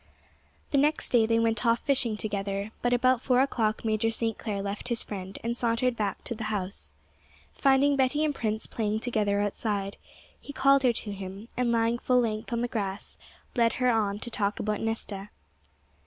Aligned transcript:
The 0.71 0.79
next 0.79 1.09
day 1.11 1.27
they 1.27 1.37
went 1.37 1.63
off 1.63 1.77
fishing 1.81 2.17
together, 2.17 2.71
but 2.81 2.91
about 2.91 3.21
four 3.21 3.39
o'clock 3.39 3.85
Major 3.85 4.09
St. 4.09 4.35
Clair 4.35 4.59
left 4.63 4.87
his 4.87 5.03
friend 5.03 5.37
and 5.43 5.55
sauntered 5.55 5.95
back 5.95 6.23
to 6.23 6.33
the 6.33 6.45
house. 6.45 6.95
Finding 7.53 7.95
Betty 7.95 8.25
and 8.25 8.33
Prince 8.33 8.65
playing 8.65 9.01
together 9.01 9.41
outside, 9.41 9.97
he 10.39 10.53
called 10.53 10.81
her 10.81 10.93
to 10.93 11.11
him, 11.11 11.49
and, 11.55 11.71
lying 11.71 11.99
full 11.99 12.21
length 12.21 12.51
on 12.51 12.61
the 12.61 12.67
grass, 12.67 13.19
led 13.55 13.73
her 13.73 13.91
on 13.91 14.17
to 14.21 14.31
talk 14.31 14.59
about 14.59 14.81
Nesta. 14.81 15.29